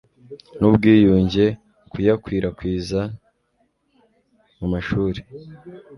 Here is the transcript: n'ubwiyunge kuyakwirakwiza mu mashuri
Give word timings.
n'ubwiyunge 0.59 1.45
kuyakwirakwiza 1.91 3.01
mu 4.57 4.67
mashuri 4.73 5.19